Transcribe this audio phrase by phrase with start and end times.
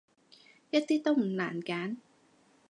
[0.71, 1.97] 一啲都唔難揀